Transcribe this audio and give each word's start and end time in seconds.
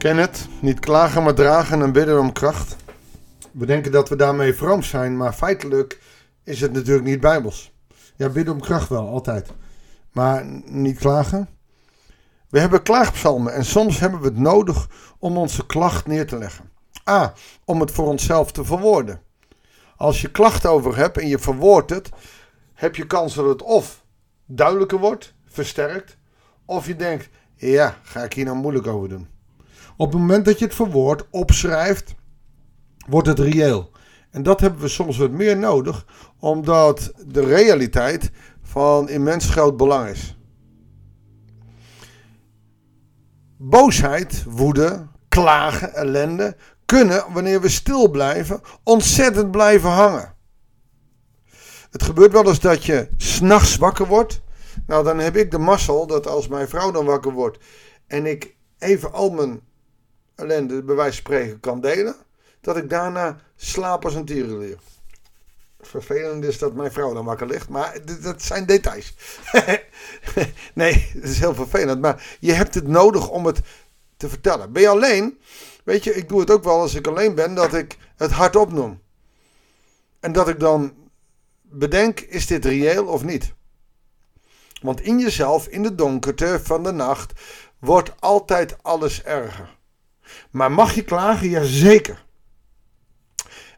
Ken 0.00 0.16
het? 0.16 0.48
Niet 0.60 0.80
klagen, 0.80 1.22
maar 1.22 1.34
dragen 1.34 1.82
en 1.82 1.92
bidden 1.92 2.20
om 2.20 2.32
kracht. 2.32 2.76
We 3.52 3.66
denken 3.66 3.92
dat 3.92 4.08
we 4.08 4.16
daarmee 4.16 4.54
vroom 4.54 4.82
zijn, 4.82 5.16
maar 5.16 5.32
feitelijk 5.32 6.00
is 6.44 6.60
het 6.60 6.72
natuurlijk 6.72 7.06
niet 7.06 7.20
bijbels. 7.20 7.72
Ja, 8.16 8.28
bidden 8.28 8.54
om 8.54 8.60
kracht 8.60 8.88
wel, 8.88 9.08
altijd. 9.08 9.50
Maar 10.12 10.44
niet 10.64 10.98
klagen. 10.98 11.48
We 12.48 12.60
hebben 12.60 12.82
klaagpsalmen 12.82 13.54
en 13.54 13.64
soms 13.64 13.98
hebben 13.98 14.20
we 14.20 14.26
het 14.26 14.38
nodig 14.38 14.88
om 15.18 15.36
onze 15.36 15.66
klacht 15.66 16.06
neer 16.06 16.26
te 16.26 16.38
leggen. 16.38 16.70
A. 17.08 17.32
Om 17.64 17.80
het 17.80 17.90
voor 17.90 18.06
onszelf 18.06 18.52
te 18.52 18.64
verwoorden. 18.64 19.20
Als 19.96 20.20
je 20.20 20.30
klacht 20.30 20.66
over 20.66 20.96
hebt 20.96 21.18
en 21.18 21.28
je 21.28 21.38
verwoordt 21.38 21.90
het, 21.90 22.08
heb 22.74 22.96
je 22.96 23.06
kans 23.06 23.34
dat 23.34 23.46
het 23.46 23.62
of 23.62 24.04
duidelijker 24.46 24.98
wordt, 24.98 25.34
versterkt, 25.44 26.16
of 26.64 26.86
je 26.86 26.96
denkt, 26.96 27.28
ja, 27.56 27.96
ga 28.02 28.24
ik 28.24 28.32
hier 28.32 28.44
nou 28.44 28.56
moeilijk 28.56 28.86
over 28.86 29.08
doen. 29.08 29.38
Op 29.96 30.12
het 30.12 30.20
moment 30.20 30.44
dat 30.44 30.58
je 30.58 30.64
het 30.64 30.74
verwoordt, 30.74 31.26
opschrijft, 31.30 32.14
wordt 33.08 33.28
het 33.28 33.38
reëel. 33.38 33.90
En 34.30 34.42
dat 34.42 34.60
hebben 34.60 34.80
we 34.80 34.88
soms 34.88 35.16
wat 35.16 35.30
meer 35.30 35.56
nodig, 35.56 36.06
omdat 36.38 37.12
de 37.26 37.44
realiteit 37.44 38.30
van 38.62 39.08
immens 39.08 39.50
groot 39.50 39.76
belang 39.76 40.08
is. 40.08 40.38
Boosheid, 43.56 44.44
woede, 44.48 45.06
klagen, 45.28 45.94
ellende 45.94 46.56
kunnen, 46.84 47.24
wanneer 47.32 47.60
we 47.60 47.68
stil 47.68 48.10
blijven, 48.10 48.60
ontzettend 48.82 49.50
blijven 49.50 49.90
hangen. 49.90 50.34
Het 51.90 52.02
gebeurt 52.02 52.32
wel 52.32 52.46
eens 52.46 52.60
dat 52.60 52.84
je 52.84 53.08
s'nachts 53.16 53.76
wakker 53.76 54.06
wordt. 54.06 54.42
Nou, 54.86 55.04
dan 55.04 55.18
heb 55.18 55.36
ik 55.36 55.50
de 55.50 55.58
mazzel 55.58 56.06
dat 56.06 56.26
als 56.26 56.48
mijn 56.48 56.68
vrouw 56.68 56.90
dan 56.90 57.04
wakker 57.04 57.32
wordt 57.32 57.58
en 58.06 58.26
ik 58.26 58.56
even 58.78 59.12
al 59.12 59.30
mijn 59.30 59.60
ellende, 60.40 60.82
bij 60.82 60.94
wijze 60.94 61.22
van 61.22 61.32
spreken, 61.32 61.60
kan 61.60 61.80
delen, 61.80 62.16
dat 62.60 62.76
ik 62.76 62.90
daarna 62.90 63.40
slaap 63.56 64.04
als 64.04 64.14
een 64.14 64.24
tierenleer. 64.24 64.78
Vervelend 65.80 66.44
is 66.44 66.58
dat 66.58 66.74
mijn 66.74 66.92
vrouw 66.92 67.14
dan 67.14 67.24
wakker 67.24 67.46
ligt, 67.46 67.68
maar 67.68 67.98
dat 68.22 68.42
zijn 68.42 68.66
details. 68.66 69.14
nee, 70.74 71.10
het 71.12 71.24
is 71.24 71.38
heel 71.38 71.54
vervelend, 71.54 72.00
maar 72.00 72.36
je 72.40 72.52
hebt 72.52 72.74
het 72.74 72.86
nodig 72.86 73.28
om 73.28 73.46
het 73.46 73.60
te 74.16 74.28
vertellen. 74.28 74.72
Ben 74.72 74.82
je 74.82 74.88
alleen, 74.88 75.40
weet 75.84 76.04
je, 76.04 76.14
ik 76.14 76.28
doe 76.28 76.40
het 76.40 76.50
ook 76.50 76.64
wel 76.64 76.80
als 76.80 76.94
ik 76.94 77.06
alleen 77.06 77.34
ben, 77.34 77.54
dat 77.54 77.74
ik 77.74 77.96
het 78.16 78.30
hardop 78.30 78.72
noem. 78.72 79.00
En 80.20 80.32
dat 80.32 80.48
ik 80.48 80.60
dan 80.60 80.94
bedenk, 81.62 82.20
is 82.20 82.46
dit 82.46 82.64
reëel 82.64 83.06
of 83.06 83.24
niet? 83.24 83.52
Want 84.82 85.00
in 85.00 85.18
jezelf, 85.18 85.66
in 85.66 85.82
de 85.82 85.94
donkerte 85.94 86.60
van 86.62 86.82
de 86.82 86.92
nacht, 86.92 87.32
wordt 87.78 88.20
altijd 88.20 88.82
alles 88.82 89.22
erger. 89.22 89.78
Maar 90.50 90.72
mag 90.72 90.94
je 90.94 91.02
klagen? 91.02 91.48
Jazeker. 91.48 92.24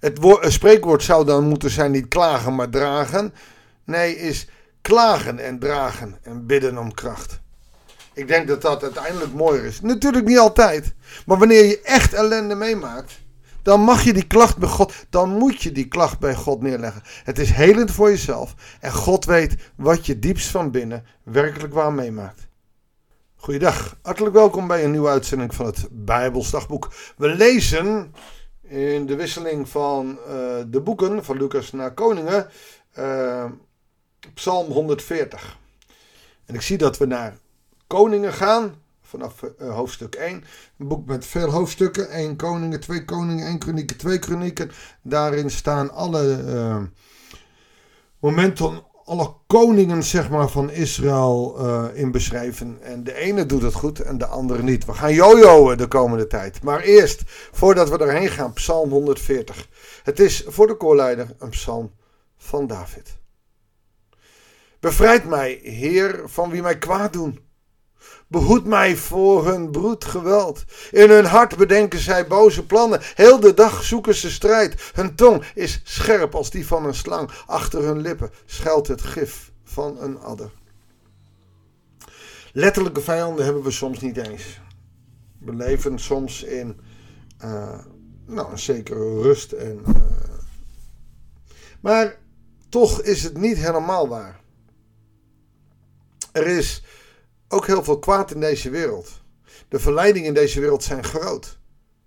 Het, 0.01 0.19
het 0.41 0.53
spreekwoord 0.53 1.03
zou 1.03 1.25
dan 1.25 1.49
moeten 1.49 1.71
zijn 1.71 1.91
niet 1.91 2.09
klagen, 2.09 2.55
maar 2.55 2.69
dragen. 2.69 3.35
Nee, 3.85 4.17
is 4.17 4.49
klagen 4.81 5.39
en 5.39 5.59
dragen 5.59 6.19
en 6.23 6.47
bidden 6.47 6.79
om 6.79 6.95
kracht. 6.95 7.41
Ik 8.13 8.29
denk 8.29 8.49
dat 8.49 8.63
dat 8.63 8.83
uiteindelijk 8.83 9.33
mooier 9.33 9.65
is. 9.65 9.81
Natuurlijk 9.81 10.27
niet 10.27 10.39
altijd. 10.39 10.95
Maar 11.27 11.39
wanneer 11.39 11.65
je 11.65 11.81
echt 11.81 12.13
ellende 12.13 12.55
meemaakt, 12.55 13.21
dan 13.63 13.81
mag 13.81 14.03
je 14.03 14.13
die 14.13 14.27
klacht 14.27 14.57
bij 14.57 14.69
God, 14.69 14.95
dan 15.11 15.31
moet 15.31 15.63
je 15.63 15.73
die 15.73 15.89
klacht 15.89 16.19
bij 16.19 16.35
God 16.35 16.63
neerleggen. 16.63 17.03
Het 17.25 17.39
is 17.39 17.51
helend 17.51 17.91
voor 17.91 18.11
jezelf 18.11 18.55
en 18.81 18.93
God 18.93 19.25
weet 19.25 19.57
wat 19.77 20.07
je 20.07 20.19
diepst 20.19 20.49
van 20.49 20.71
binnen 20.71 21.05
werkelijk 21.23 21.75
waar 21.75 21.93
meemaakt. 21.93 22.47
Goeiedag, 23.43 23.97
hartelijk 24.03 24.35
welkom 24.35 24.67
bij 24.67 24.85
een 24.85 24.91
nieuwe 24.91 25.09
uitzending 25.09 25.55
van 25.55 25.67
het 25.67 25.89
Bijbelsdagboek. 25.91 26.93
We 27.17 27.29
lezen 27.29 28.15
in 28.63 29.07
de 29.07 29.17
wisseling 29.17 29.69
van 29.69 30.19
uh, 30.19 30.27
de 30.67 30.81
boeken 30.85 31.25
van 31.25 31.37
Lucas 31.37 31.73
naar 31.73 31.95
Koningen, 31.95 32.47
uh, 32.99 33.45
Psalm 34.35 34.73
140. 34.73 35.59
En 36.45 36.55
ik 36.55 36.61
zie 36.61 36.79
dat 36.79 36.99
we 36.99 37.07
naar 37.07 37.37
Koningen 37.87 38.33
gaan, 38.33 38.75
vanaf 39.01 39.43
uh, 39.43 39.75
hoofdstuk 39.75 40.15
1. 40.15 40.45
Een 40.79 40.89
boek 40.89 41.07
met 41.07 41.27
veel 41.27 41.51
hoofdstukken, 41.51 42.11
1 42.11 42.37
Koningen, 42.37 42.81
2 42.81 43.05
Koningen, 43.05 43.47
1 43.47 43.59
Kronieken, 43.59 43.97
2 43.97 44.19
Kronieken. 44.19 44.71
Daarin 45.03 45.51
staan 45.51 45.91
alle 45.91 46.91
momenten 48.19 48.83
alle 49.05 49.35
koningen 49.47 50.03
zeg 50.03 50.31
maar, 50.31 50.49
van 50.49 50.71
Israël 50.71 51.57
uh, 51.61 51.85
in 51.93 52.11
beschrijven. 52.11 52.79
En 52.83 53.05
de 53.05 53.15
ene 53.15 53.47
doet 53.47 53.63
het 53.63 53.75
goed 53.75 54.01
en 54.01 54.19
de 54.19 54.27
andere 54.27 54.63
niet. 54.63 54.85
We 54.85 54.93
gaan 54.93 55.15
jojoen 55.15 55.77
de 55.77 55.87
komende 55.87 56.27
tijd. 56.27 56.63
Maar 56.63 56.81
eerst, 56.81 57.23
voordat 57.53 57.89
we 57.89 57.99
erheen 57.99 58.29
gaan, 58.29 58.53
Psalm 58.53 58.91
140. 58.91 59.69
Het 60.03 60.21
is 60.21 60.45
voor 60.47 60.67
de 60.67 60.77
koorleider 60.77 61.35
een 61.39 61.49
psalm 61.49 61.93
van 62.37 62.67
David. 62.67 63.17
Bevrijd 64.81 65.25
mij, 65.25 65.61
Heer, 65.63 66.23
van 66.25 66.51
wie 66.51 66.63
mij 66.63 66.79
kwaad 66.79 67.13
doen. 67.13 67.41
Behoed 68.29 68.65
mij 68.65 68.97
voor 68.97 69.47
hun 69.47 69.71
broed 69.71 70.05
geweld. 70.05 70.65
In 70.91 71.11
hun 71.11 71.25
hart 71.25 71.57
bedenken 71.57 71.99
zij 71.99 72.27
boze 72.27 72.67
plannen. 72.67 73.01
Heel 73.15 73.41
de 73.41 73.55
dag 73.55 73.83
zoeken 73.83 74.15
ze 74.15 74.31
strijd. 74.31 74.91
Hun 74.95 75.15
tong 75.15 75.45
is 75.55 75.81
scherp 75.85 76.35
als 76.35 76.51
die 76.51 76.67
van 76.67 76.87
een 76.87 76.95
slang. 76.95 77.31
Achter 77.47 77.83
hun 77.83 78.01
lippen 78.01 78.31
schuilt 78.45 78.89
het 78.89 79.03
gif 79.03 79.53
van 79.65 80.01
een 80.01 80.19
adder. 80.19 80.51
Letterlijke 82.53 83.01
vijanden 83.01 83.45
hebben 83.45 83.63
we 83.63 83.71
soms 83.71 84.01
niet 84.01 84.17
eens. 84.17 84.61
We 85.39 85.55
leven 85.55 85.99
soms 85.99 86.43
in 86.43 86.81
uh, 87.45 87.79
nou, 88.27 88.51
een 88.51 88.59
zekere 88.59 89.23
rust. 89.23 89.53
En, 89.53 89.83
uh, 89.87 90.03
maar 91.81 92.17
toch 92.69 93.03
is 93.03 93.23
het 93.23 93.37
niet 93.37 93.57
helemaal 93.57 94.09
waar. 94.09 94.41
Er 96.33 96.47
is 96.47 96.83
ook 97.53 97.67
heel 97.67 97.85
veel 97.85 97.99
kwaad 97.99 98.31
in 98.31 98.41
deze 98.41 98.71
wereld. 98.71 99.23
De 99.69 99.79
verleidingen 99.79 100.29
in 100.29 100.35
deze 100.35 100.61
wereld 100.61 100.83
zijn 100.83 101.05
groot. 101.05 101.59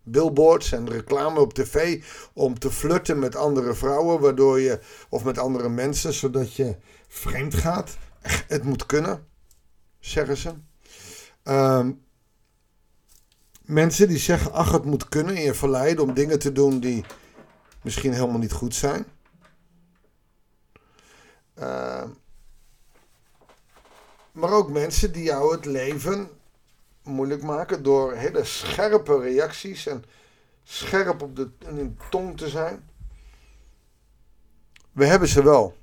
Billboards 0.03 0.71
en 0.71 0.89
reclame 0.89 1.39
op 1.39 1.53
tv 1.53 2.03
om 2.33 2.59
te 2.59 2.71
flirten 2.71 3.19
met 3.19 3.35
andere 3.35 3.73
vrouwen, 3.73 4.19
waardoor 4.19 4.59
je, 4.59 4.79
of 5.09 5.23
met 5.23 5.37
andere 5.37 5.69
mensen, 5.69 6.13
zodat 6.13 6.55
je 6.55 6.75
vreemd 7.07 7.53
gaat. 7.53 7.97
Het 8.47 8.63
moet 8.63 8.85
kunnen, 8.85 9.27
zeggen 9.99 10.37
ze. 10.37 10.53
Uh, 11.43 11.87
mensen 13.61 14.07
die 14.07 14.17
zeggen, 14.17 14.51
ach, 14.51 14.71
het 14.71 14.85
moet 14.85 15.09
kunnen, 15.09 15.35
en 15.35 15.41
je 15.41 15.53
verleiden 15.53 16.03
om 16.03 16.13
dingen 16.13 16.39
te 16.39 16.51
doen 16.51 16.79
die 16.79 17.05
misschien 17.83 18.13
helemaal 18.13 18.39
niet 18.39 18.51
goed 18.51 18.75
zijn. 18.75 19.05
Uh, 21.59 22.03
maar 24.35 24.51
ook 24.51 24.69
mensen 24.69 25.11
die 25.11 25.23
jou 25.23 25.55
het 25.55 25.65
leven 25.65 26.29
moeilijk 27.03 27.43
maken 27.43 27.83
door 27.83 28.13
hele 28.13 28.43
scherpe 28.43 29.19
reacties 29.19 29.87
en 29.87 30.03
scherp 30.63 31.21
op 31.21 31.35
de, 31.35 31.49
in 31.67 31.75
de 31.75 31.91
tong 32.09 32.37
te 32.37 32.49
zijn. 32.49 32.89
We 34.91 35.05
hebben 35.05 35.27
ze 35.27 35.43
wel. 35.43 35.75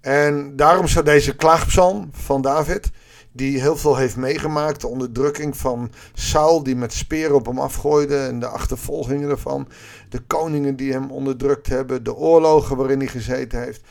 En 0.00 0.56
daarom 0.56 0.86
zou 0.86 1.04
deze 1.04 1.36
klaagpsalm 1.36 2.08
van 2.12 2.42
David, 2.42 2.90
die 3.32 3.60
heel 3.60 3.76
veel 3.76 3.96
heeft 3.96 4.16
meegemaakt, 4.16 4.80
de 4.80 4.86
onderdrukking 4.86 5.56
van 5.56 5.92
Saul, 6.14 6.62
die 6.62 6.76
met 6.76 6.92
speren 6.92 7.34
op 7.34 7.46
hem 7.46 7.58
afgooide 7.58 8.16
en 8.16 8.40
de 8.40 8.46
achtervolgingen 8.46 9.30
ervan, 9.30 9.68
de 10.08 10.20
koningen 10.20 10.76
die 10.76 10.92
hem 10.92 11.10
onderdrukt 11.10 11.66
hebben, 11.66 12.04
de 12.04 12.14
oorlogen 12.14 12.76
waarin 12.76 12.98
hij 12.98 13.08
gezeten 13.08 13.62
heeft, 13.62 13.82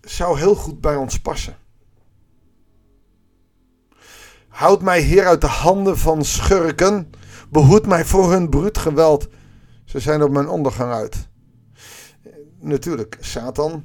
zou 0.00 0.38
heel 0.38 0.54
goed 0.54 0.80
bij 0.80 0.96
ons 0.96 1.20
passen. 1.20 1.62
Houd 4.54 4.82
mij, 4.82 5.00
Heer, 5.00 5.26
uit 5.26 5.40
de 5.40 5.46
handen 5.46 5.98
van 5.98 6.24
schurken. 6.24 7.10
Behoed 7.50 7.86
mij 7.86 8.04
voor 8.04 8.30
hun 8.30 8.48
bruut 8.48 8.78
geweld. 8.78 9.28
Ze 9.84 10.00
zijn 10.00 10.22
op 10.22 10.30
mijn 10.30 10.48
ondergang 10.48 10.92
uit. 10.92 11.28
Natuurlijk, 12.60 13.16
Satan. 13.20 13.84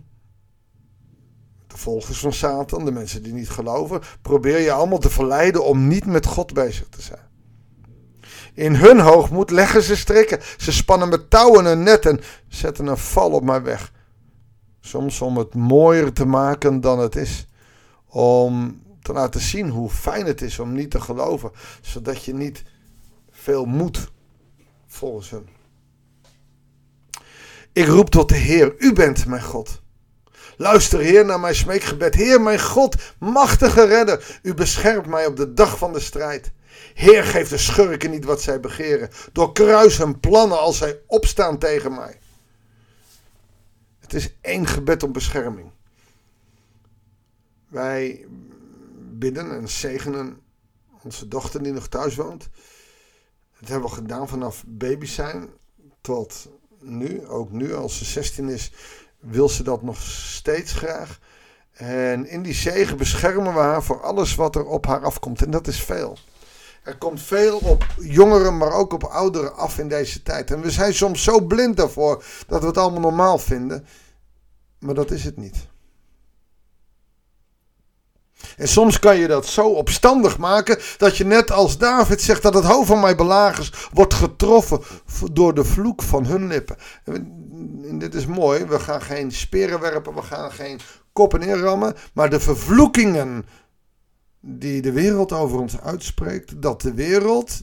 De 1.68 1.78
volgers 1.78 2.20
van 2.20 2.34
Satan, 2.34 2.86
de 2.86 2.92
mensen 2.92 3.24
die 3.24 3.34
niet 3.34 3.50
geloven, 3.50 4.02
probeer 4.22 4.60
je 4.60 4.72
allemaal 4.72 4.98
te 4.98 5.10
verleiden 5.10 5.66
om 5.66 5.88
niet 5.88 6.06
met 6.06 6.26
God 6.26 6.54
bezig 6.54 6.88
te 6.90 7.02
zijn. 7.02 7.28
In 8.54 8.76
hun 8.76 9.00
hoogmoed 9.00 9.52
leggen 9.52 9.82
ze 9.82 9.96
strikken. 9.96 10.40
Ze 10.58 10.72
spannen 10.72 11.10
met 11.10 11.30
touwen 11.30 11.66
een 11.66 11.84
net 11.84 12.06
en 12.06 12.20
zetten 12.48 12.88
een 12.88 12.98
val 12.98 13.32
op 13.32 13.44
mijn 13.44 13.64
weg. 13.64 13.92
Soms 14.80 15.22
om 15.22 15.38
het 15.38 15.56
mooier 15.56 16.14
te 16.14 16.26
maken 16.26 16.82
dan 16.82 17.00
het 17.00 17.16
is. 17.16 17.48
Om 18.06 18.82
te 19.02 19.14
laten 19.14 19.42
zien 19.42 19.70
hoe 19.70 19.90
fijn 19.90 20.26
het 20.26 20.42
is 20.42 20.60
om 20.60 20.74
niet 20.74 20.92
te 20.92 21.02
geloven, 21.02 21.52
zodat 21.82 22.24
je 22.24 22.34
niet 22.34 22.64
veel 23.32 23.66
moet 23.66 24.12
volgens 24.88 25.30
hem. 25.30 25.46
Ik 27.74 27.88
roep 27.88 28.10
tot 28.10 28.30
de 28.30 28.36
Heer, 28.36 28.76
u 28.78 28.94
bent 28.94 29.26
mijn 29.26 29.44
God. 29.44 29.82
Luister, 30.58 31.00
Heer, 31.00 31.26
naar 31.26 31.40
mijn 31.40 31.56
smeekgebed. 31.56 32.16
Heer, 32.16 32.42
mijn 32.42 32.60
God, 32.60 32.96
machtige 33.20 33.86
redder, 33.86 34.40
u 34.42 34.54
beschermt 34.54 35.06
mij 35.06 35.26
op 35.26 35.36
de 35.36 35.54
dag 35.54 35.78
van 35.78 35.94
de 35.94 36.00
strijd. 36.00 36.52
Heer, 36.94 37.24
geef 37.24 37.50
de 37.50 37.58
schurken 37.58 38.12
niet 38.12 38.26
wat 38.26 38.42
zij 38.42 38.60
begeren. 38.60 39.10
Doorkruis 39.32 39.98
hun 39.98 40.20
plannen 40.20 40.60
als 40.60 40.78
zij 40.78 41.00
opstaan 41.08 41.58
tegen 41.58 41.96
mij. 41.96 42.20
Het 44.00 44.14
is 44.14 44.36
één 44.42 44.68
gebed 44.68 45.04
om 45.04 45.12
bescherming. 45.12 45.72
Wij 47.68 48.26
bidden 49.20 49.52
en 49.52 49.70
zegenen 49.70 50.40
onze 51.04 51.28
dochter 51.28 51.64
die 51.64 51.74
nog 51.74 51.88
thuis 51.88 52.16
woont. 52.16 52.50
Dat 53.60 53.70
hebben 53.70 53.90
we 53.90 53.96
gedaan 53.96 54.28
vanaf 54.28 54.64
baby 54.68 55.06
zijn 55.06 55.50
tot 56.02 56.50
nu. 56.80 57.28
Ook 57.28 57.52
nu, 57.52 57.74
als 57.76 57.98
ze 57.98 58.06
16 58.06 58.50
is, 58.50 58.72
wil 59.20 59.50
ze 59.50 59.64
dat 59.64 59.82
nog 59.82 60.02
steeds 60.02 60.74
graag. 60.74 61.20
En 61.72 62.28
in 62.28 62.42
die 62.42 62.54
zegen 62.54 62.98
beschermen 62.98 63.54
we 63.54 63.60
haar 63.60 63.84
voor 63.84 64.02
alles 64.02 64.36
wat 64.36 64.56
er 64.56 64.66
op 64.66 64.86
haar 64.86 65.04
afkomt. 65.04 65.42
En 65.42 65.52
dat 65.52 65.68
is 65.68 65.84
veel. 65.84 66.18
Er 66.84 66.98
komt 66.98 67.22
veel 67.22 67.58
op 67.58 67.86
jongeren, 68.00 68.58
maar 68.58 68.72
ook 68.72 68.94
op 68.94 69.04
ouderen 69.04 69.56
af 69.56 69.78
in 69.78 69.88
deze 69.88 70.24
tijd. 70.24 70.52
En 70.52 70.62
we 70.62 70.72
zijn 70.72 70.94
soms 70.94 71.24
zo 71.24 71.42
blind 71.42 71.78
daarvoor 71.78 72.24
dat 72.48 72.62
we 72.62 72.68
het 72.68 72.78
allemaal 72.78 73.00
normaal 73.00 73.38
vinden. 73.38 73.86
Maar 74.80 74.96
dat 74.96 75.12
is 75.12 75.24
het 75.24 75.38
niet. 75.38 75.68
En 78.58 78.68
soms 78.68 79.00
kan 79.00 79.18
je 79.18 79.28
dat 79.28 79.46
zo 79.46 79.68
opstandig 79.68 80.38
maken 80.38 80.80
dat 80.98 81.18
je 81.18 81.26
net 81.26 81.52
als 81.52 81.78
David 81.78 82.22
zegt 82.22 82.42
dat 82.42 82.54
het 82.54 82.64
hoofd 82.64 82.88
van 82.88 83.00
mijn 83.00 83.18
belagers 83.18 83.88
wordt 83.94 84.14
getroffen 84.14 84.82
door 85.32 85.54
de 85.54 85.64
vloek 85.64 86.02
van 86.02 86.26
hun 86.26 86.48
lippen. 86.48 86.76
En 87.04 88.00
dit 88.00 88.16
is 88.16 88.26
mooi, 88.26 88.66
we 88.66 88.80
gaan 88.80 89.02
geen 89.02 89.32
speren 89.32 89.80
werpen, 89.80 90.16
we 90.16 90.22
gaan 90.22 90.52
geen 90.52 90.80
koppen 91.14 91.42
inrammen, 91.42 91.96
maar 92.14 92.30
de 92.30 92.40
vervloekingen 92.40 93.46
die 94.42 94.82
de 94.82 94.92
wereld 94.92 95.32
over 95.32 95.60
ons 95.60 95.80
uitspreekt, 95.80 96.62
dat 96.62 96.82
de 96.82 96.94
wereld 96.94 97.62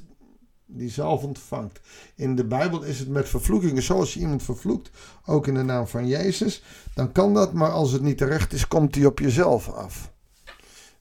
die 0.66 0.90
zelf 0.90 1.22
ontvangt. 1.22 1.80
In 2.14 2.36
de 2.36 2.44
Bijbel 2.44 2.82
is 2.82 2.98
het 2.98 3.08
met 3.08 3.28
vervloekingen, 3.28 3.82
zoals 3.82 4.14
je 4.14 4.20
iemand 4.20 4.42
vervloekt, 4.42 4.90
ook 5.24 5.46
in 5.46 5.54
de 5.54 5.62
naam 5.62 5.86
van 5.86 6.06
Jezus, 6.06 6.62
dan 6.94 7.12
kan 7.12 7.34
dat, 7.34 7.52
maar 7.52 7.70
als 7.70 7.92
het 7.92 8.02
niet 8.02 8.18
terecht 8.18 8.52
is, 8.52 8.68
komt 8.68 8.92
die 8.92 9.06
op 9.06 9.18
jezelf 9.18 9.68
af. 9.72 10.14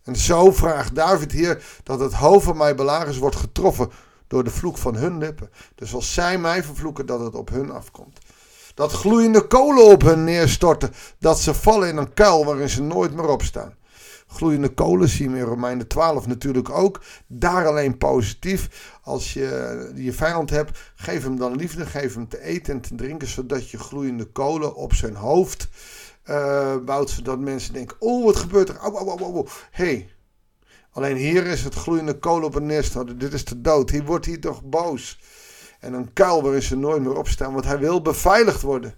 En 0.06 0.16
zo 0.16 0.52
vraagt 0.52 0.96
David 0.96 1.32
hier 1.32 1.64
dat 1.84 2.00
het 2.00 2.14
hoofd 2.14 2.46
van 2.46 2.58
mijn 2.58 2.76
belagers 2.76 3.18
wordt 3.18 3.36
getroffen 3.36 3.90
door 4.28 4.44
de 4.44 4.50
vloek 4.50 4.78
van 4.78 4.96
hun 4.96 5.18
lippen. 5.18 5.50
Dus 5.76 5.94
als 5.94 6.14
zij 6.14 6.38
mij 6.38 6.64
vervloeken, 6.64 7.06
dat 7.06 7.20
het 7.20 7.36
op 7.36 7.50
hun 7.50 7.72
afkomt. 7.72 8.20
Dat 8.74 8.92
gloeiende 8.92 9.48
kolen 9.48 9.86
op 9.86 10.02
hun 10.02 10.24
neerstorten, 10.24 10.94
dat 11.20 11.40
ze 11.40 11.54
vallen 11.54 11.88
in 11.88 11.98
een 11.98 12.14
kuil 12.14 12.46
waarin 12.46 12.70
ze 12.70 12.82
nooit 12.82 13.14
meer 13.14 13.28
opstaan. 13.28 13.76
Gloeiende 14.28 14.70
kolen 14.70 15.10
zien 15.10 15.32
we 15.32 15.38
in 15.38 15.44
Romeinen 15.44 15.88
12 15.88 16.28
natuurlijk 16.28 16.70
ook. 16.70 17.02
Daar 17.28 17.68
alleen 17.68 17.98
positief. 17.98 18.92
Als 19.04 19.34
je 19.34 19.92
je 19.96 20.14
vijand 20.14 20.50
hebt, 20.50 20.80
geef 20.96 21.24
hem 21.24 21.38
dan 21.38 21.56
liefde, 21.56 21.86
geef 21.86 22.14
hem 22.14 22.28
te 22.28 22.42
eten 22.42 22.74
en 22.74 22.82
te 22.82 22.96
drinken, 22.96 23.28
zodat 23.28 23.70
je 23.70 23.78
gloeiende 23.78 24.26
kolen 24.26 24.76
op 24.76 24.94
zijn 24.94 25.16
hoofd 25.16 25.68
uh, 26.26 26.76
bouwt. 26.78 27.10
Zodat 27.10 27.40
mensen 27.40 27.74
denken, 27.74 27.96
oh 28.00 28.26
wat 28.26 28.36
gebeurt 28.36 28.70
er? 28.70 28.78
Au, 28.78 29.20
au. 29.20 29.48
Hey. 29.72 30.10
Alleen 30.92 31.16
hier 31.16 31.46
is 31.46 31.64
het 31.64 31.74
gloeiende 31.74 32.20
kolen 32.20 32.44
op 32.44 32.56
een 32.56 32.66
neerstorten. 32.66 33.18
Dit 33.18 33.34
is 33.34 33.46
de 33.46 33.62
dood. 33.62 33.90
Hier 33.90 34.06
wordt 34.06 34.26
hij 34.26 34.38
toch 34.38 34.64
boos. 34.64 35.20
En 35.80 35.94
een 35.94 36.14
kuil 36.14 36.42
waarin 36.42 36.62
ze 36.62 36.78
nooit 36.78 37.02
meer 37.02 37.18
opstaan, 37.18 37.54
want 37.54 37.66
hij 37.66 37.80
wil 37.80 38.02
beveiligd 38.02 38.62
worden. 38.62 38.94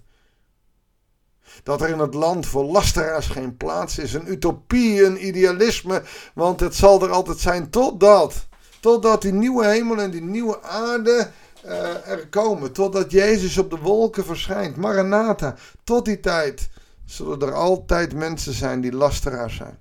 Dat 1.64 1.82
er 1.82 1.90
in 1.90 2.00
het 2.00 2.14
land 2.14 2.46
voor 2.46 2.64
lasteraars 2.64 3.28
geen 3.28 3.58
plaats 3.58 3.98
is. 3.98 4.14
Een 4.14 4.32
utopie, 4.32 5.04
een 5.06 5.28
idealisme. 5.28 6.04
Want 6.34 6.60
het 6.60 6.76
zal 6.76 7.04
er 7.04 7.12
altijd 7.12 7.40
zijn 7.40 7.70
totdat. 7.70 8.48
Totdat 8.80 9.22
die 9.22 9.34
nieuwe 9.34 9.66
hemel 9.66 10.02
en 10.02 10.12
die 10.12 10.22
nieuwe 10.22 10.62
aarde 10.62 11.30
uh, 11.66 12.08
er 12.08 12.28
komen. 12.28 12.72
Totdat 12.72 13.12
Jezus 13.12 13.58
op 13.58 13.70
de 13.70 13.78
wolken 13.78 14.26
verschijnt. 14.26 14.76
Maranatha. 14.76 15.56
Tot 15.84 16.06
die 16.06 16.20
tijd 16.20 16.70
zullen 17.08 17.42
er 17.42 17.54
altijd 17.54 18.14
mensen 18.14 18.54
zijn 18.54 18.82
die 18.82 18.92
lasteraars 18.92 19.56
zijn. 19.56 19.78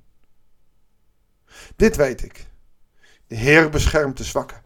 Dit 1.76 1.96
weet 1.96 2.22
ik. 2.22 2.46
De 3.26 3.34
Heer 3.34 3.70
beschermt 3.70 4.16
de 4.16 4.24
zwakken. 4.24 4.62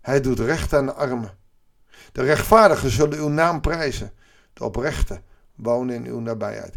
Hij 0.00 0.20
doet 0.20 0.40
recht 0.40 0.74
aan 0.74 0.86
de 0.86 0.92
armen. 0.92 1.36
De 2.12 2.22
rechtvaardigen 2.22 2.90
zullen 2.90 3.18
uw 3.18 3.28
naam 3.28 3.60
prijzen. 3.60 4.12
De 4.52 4.64
oprechte 4.64 5.22
wonen 5.54 5.94
in 5.94 6.06
uw 6.06 6.20
nabijheid. 6.20 6.74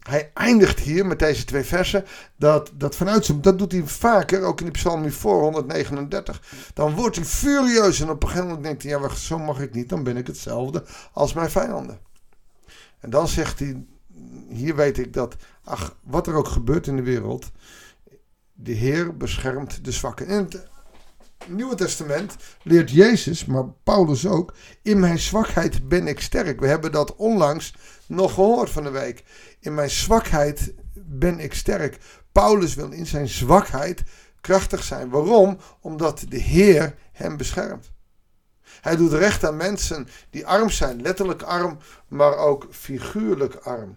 Hij 0.00 0.30
eindigt 0.34 0.78
hier 0.78 1.06
met 1.06 1.18
deze 1.18 1.44
twee 1.44 1.64
versen. 1.64 2.04
Dat, 2.36 2.70
dat 2.74 2.96
vanuit 2.96 3.24
zijn, 3.24 3.40
dat 3.40 3.58
doet 3.58 3.72
hij 3.72 3.82
vaker, 3.86 4.42
ook 4.42 4.60
in 4.60 4.66
de 4.66 4.72
Psalm 4.72 5.10
439. 5.10 6.42
Dan 6.74 6.94
wordt 6.94 7.16
hij 7.16 7.24
furieus 7.24 8.00
en 8.00 8.10
op 8.10 8.22
een 8.22 8.28
gegeven 8.28 8.48
moment 8.48 8.64
denkt 8.64 8.82
hij: 8.82 8.92
ja, 8.92 9.14
zo 9.14 9.38
mag 9.38 9.60
ik 9.60 9.74
niet, 9.74 9.88
dan 9.88 10.02
ben 10.02 10.16
ik 10.16 10.26
hetzelfde 10.26 10.84
als 11.12 11.32
mijn 11.32 11.50
vijanden. 11.50 11.98
En 13.00 13.10
dan 13.10 13.28
zegt 13.28 13.58
hij: 13.58 13.84
hier 14.48 14.76
weet 14.76 14.98
ik 14.98 15.12
dat, 15.12 15.36
ach, 15.64 15.96
wat 16.02 16.26
er 16.26 16.34
ook 16.34 16.48
gebeurt 16.48 16.86
in 16.86 16.96
de 16.96 17.02
wereld, 17.02 17.50
de 18.52 18.72
Heer 18.72 19.16
beschermt 19.16 19.84
de 19.84 19.92
zwakken. 19.92 20.26
In 20.26 20.36
het 20.36 20.68
Nieuwe 21.46 21.74
Testament 21.74 22.36
leert 22.62 22.90
Jezus, 22.90 23.44
maar 23.44 23.64
Paulus 23.82 24.26
ook, 24.26 24.54
in 24.82 25.00
mijn 25.00 25.18
zwakheid 25.18 25.88
ben 25.88 26.06
ik 26.06 26.20
sterk. 26.20 26.60
We 26.60 26.66
hebben 26.66 26.92
dat 26.92 27.16
onlangs 27.16 27.74
nog 28.06 28.34
gehoord 28.34 28.70
van 28.70 28.82
de 28.82 28.90
week. 28.90 29.24
In 29.60 29.74
mijn 29.74 29.90
zwakheid 29.90 30.74
ben 30.94 31.38
ik 31.38 31.54
sterk. 31.54 31.98
Paulus 32.32 32.74
wil 32.74 32.90
in 32.90 33.06
zijn 33.06 33.28
zwakheid 33.28 34.02
krachtig 34.40 34.82
zijn. 34.82 35.10
Waarom? 35.10 35.58
Omdat 35.80 36.24
de 36.28 36.38
Heer 36.38 36.94
hem 37.12 37.36
beschermt. 37.36 37.92
Hij 38.80 38.96
doet 38.96 39.12
recht 39.12 39.44
aan 39.44 39.56
mensen 39.56 40.08
die 40.30 40.46
arm 40.46 40.70
zijn, 40.70 41.02
letterlijk 41.02 41.42
arm, 41.42 41.78
maar 42.08 42.36
ook 42.36 42.66
figuurlijk 42.70 43.54
arm. 43.54 43.96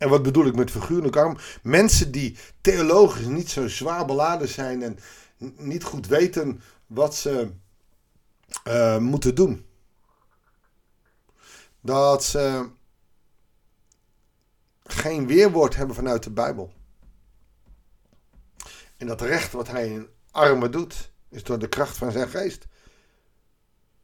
En 0.00 0.08
wat 0.08 0.22
bedoel 0.22 0.46
ik 0.46 0.54
met 0.54 0.70
figuurlijk 0.70 1.16
arm? 1.16 1.36
Mensen 1.62 2.12
die 2.12 2.36
theologisch 2.60 3.26
niet 3.26 3.50
zo 3.50 3.68
zwaar 3.68 4.04
beladen 4.04 4.48
zijn 4.48 4.82
en 4.82 4.98
niet 5.56 5.84
goed 5.84 6.06
weten 6.06 6.62
wat 6.86 7.14
ze 7.14 7.50
uh, 8.68 8.98
moeten 8.98 9.34
doen. 9.34 9.66
Dat 11.80 12.24
ze 12.24 12.68
geen 14.84 15.26
weerwoord 15.26 15.76
hebben 15.76 15.96
vanuit 15.96 16.22
de 16.22 16.30
Bijbel. 16.30 16.72
En 18.96 19.06
dat 19.06 19.20
recht 19.20 19.52
wat 19.52 19.68
hij 19.68 19.88
in 19.88 20.08
armen 20.30 20.70
doet, 20.70 21.12
is 21.28 21.42
door 21.42 21.58
de 21.58 21.68
kracht 21.68 21.96
van 21.96 22.12
zijn 22.12 22.28
geest. 22.28 22.66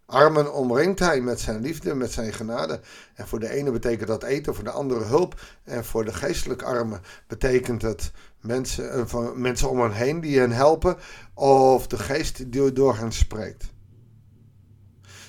Armen 0.06 0.54
omringt 0.54 0.98
hij 0.98 1.20
met 1.20 1.40
zijn 1.40 1.60
liefde, 1.60 1.94
met 1.94 2.12
zijn 2.12 2.32
genade. 2.32 2.80
En 3.14 3.26
voor 3.26 3.40
de 3.40 3.50
ene 3.50 3.70
betekent 3.70 4.08
dat 4.08 4.22
eten, 4.22 4.54
voor 4.54 4.64
de 4.64 4.70
andere 4.70 5.04
hulp. 5.04 5.40
En 5.64 5.84
voor 5.84 6.04
de 6.04 6.12
geestelijk 6.12 6.62
armen 6.62 7.00
betekent 7.26 7.82
het 7.82 8.12
mensen, 8.40 8.98
uh, 8.98 9.32
mensen 9.32 9.70
om 9.70 9.80
hen 9.80 9.92
heen 9.92 10.20
die 10.20 10.38
hen 10.38 10.50
helpen. 10.50 10.96
Of 11.34 11.86
de 11.86 11.98
geest 11.98 12.52
die 12.52 12.72
door 12.72 12.96
hen 12.96 13.12
spreekt. 13.12 13.64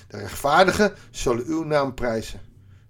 De 0.08 0.16
rechtvaardigen 0.16 0.92
zullen 1.10 1.44
uw 1.46 1.64
naam 1.64 1.94
prijzen. 1.94 2.40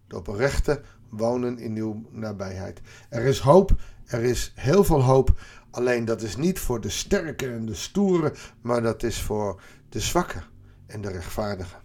De 0.08 0.16
oprechte 0.16 0.80
wonen 1.10 1.58
in 1.58 1.76
uw 1.76 2.08
nabijheid. 2.10 2.80
Er 3.08 3.24
is 3.24 3.38
hoop, 3.38 3.70
er 4.04 4.22
is 4.22 4.52
heel 4.54 4.84
veel 4.84 5.02
hoop. 5.02 5.40
Alleen 5.70 6.04
dat 6.04 6.22
is 6.22 6.36
niet 6.36 6.58
voor 6.58 6.80
de 6.80 6.90
sterke 6.90 7.50
en 7.50 7.66
de 7.66 7.74
stoere, 7.74 8.32
maar 8.60 8.82
dat 8.82 9.02
is 9.02 9.22
voor 9.22 9.60
de 9.88 10.00
zwakke 10.00 10.42
en 10.88 11.00
de 11.00 11.10
rechtvaardigen. 11.10 11.80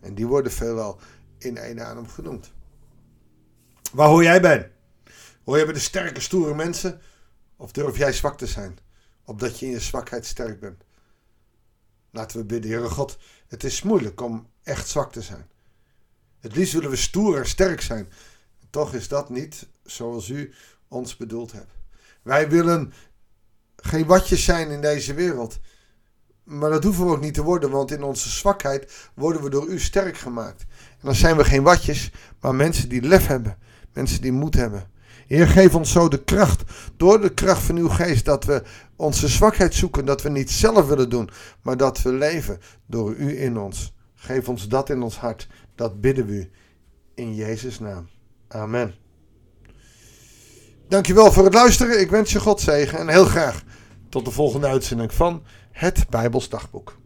En 0.00 0.14
die 0.14 0.26
worden 0.26 0.52
veelal 0.52 1.00
in 1.38 1.56
één 1.56 1.86
adem 1.86 2.08
genoemd. 2.08 2.52
Waar 3.92 4.08
hoor 4.08 4.22
jij 4.22 4.40
bij? 4.40 4.72
Hoor 5.44 5.58
je 5.58 5.64
bij 5.64 5.72
de 5.72 5.80
sterke, 5.80 6.20
stoere 6.20 6.54
mensen? 6.54 7.00
Of 7.56 7.72
durf 7.72 7.96
jij 7.96 8.12
zwak 8.12 8.38
te 8.38 8.46
zijn? 8.46 8.78
Opdat 9.24 9.58
je 9.58 9.66
in 9.66 9.72
je 9.72 9.80
zwakheid 9.80 10.26
sterk 10.26 10.60
bent. 10.60 10.84
Laten 12.10 12.38
we 12.38 12.44
bidden, 12.44 12.70
Heere 12.70 12.88
God. 12.88 13.18
Het 13.46 13.64
is 13.64 13.82
moeilijk 13.82 14.20
om 14.20 14.48
echt 14.62 14.88
zwak 14.88 15.12
te 15.12 15.22
zijn. 15.22 15.50
Het 16.40 16.56
liefst 16.56 16.72
willen 16.72 16.90
we 16.90 16.96
stoer 16.96 17.38
en 17.38 17.46
sterk 17.46 17.80
zijn. 17.80 18.08
Toch 18.70 18.94
is 18.94 19.08
dat 19.08 19.30
niet 19.30 19.66
zoals 19.84 20.28
u 20.28 20.54
ons 20.88 21.16
bedoeld 21.16 21.52
hebt. 21.52 21.72
Wij 22.22 22.48
willen 22.48 22.92
geen 23.76 24.06
watjes 24.06 24.44
zijn 24.44 24.70
in 24.70 24.80
deze 24.80 25.14
wereld. 25.14 25.58
Maar 26.44 26.70
dat 26.70 26.84
hoeven 26.84 27.06
we 27.06 27.12
ook 27.12 27.20
niet 27.20 27.34
te 27.34 27.42
worden, 27.42 27.70
want 27.70 27.90
in 27.90 28.02
onze 28.02 28.28
zwakheid 28.28 29.10
worden 29.14 29.42
we 29.42 29.50
door 29.50 29.66
u 29.66 29.78
sterk 29.78 30.16
gemaakt. 30.16 30.60
En 30.70 30.98
dan 31.02 31.14
zijn 31.14 31.36
we 31.36 31.44
geen 31.44 31.62
watjes, 31.62 32.10
maar 32.40 32.54
mensen 32.54 32.88
die 32.88 33.02
lef 33.02 33.26
hebben, 33.26 33.58
mensen 33.92 34.20
die 34.20 34.32
moed 34.32 34.54
hebben. 34.54 34.90
Heer, 35.26 35.48
geef 35.48 35.74
ons 35.74 35.92
zo 35.92 36.08
de 36.08 36.24
kracht, 36.24 36.62
door 36.96 37.20
de 37.20 37.34
kracht 37.34 37.62
van 37.62 37.76
uw 37.76 37.88
geest, 37.88 38.24
dat 38.24 38.44
we 38.44 38.62
onze 38.96 39.28
zwakheid 39.28 39.74
zoeken, 39.74 40.04
dat 40.04 40.22
we 40.22 40.28
niet 40.28 40.50
zelf 40.50 40.86
willen 40.86 41.10
doen, 41.10 41.30
maar 41.62 41.76
dat 41.76 42.02
we 42.02 42.12
leven 42.12 42.60
door 42.86 43.14
u 43.14 43.40
in 43.40 43.58
ons. 43.58 43.94
Geef 44.14 44.48
ons 44.48 44.68
dat 44.68 44.90
in 44.90 45.02
ons 45.02 45.18
hart, 45.18 45.48
dat 45.74 46.00
bidden 46.00 46.26
we 46.26 46.32
u 46.32 46.50
in 47.14 47.34
Jezus' 47.34 47.78
naam. 47.78 48.08
Amen. 48.48 48.94
Dankjewel 50.88 51.32
voor 51.32 51.44
het 51.44 51.54
luisteren. 51.54 52.00
Ik 52.00 52.10
wens 52.10 52.32
je 52.32 52.40
God 52.40 52.60
zegen 52.60 52.98
en 52.98 53.08
heel 53.08 53.24
graag 53.24 53.62
tot 54.08 54.24
de 54.24 54.30
volgende 54.30 54.66
uitzending 54.66 55.14
van 55.14 55.42
het 55.72 56.06
Bijbels 56.10 56.48
Dagboek. 56.48 57.01